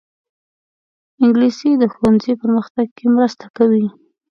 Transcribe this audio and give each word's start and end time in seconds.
انګلیسي 1.23 1.71
د 1.77 1.83
ښوونځي 1.93 2.33
پرمختګ 2.41 2.87
کې 2.97 3.05
مرسته 3.15 3.45
کوي 3.57 3.85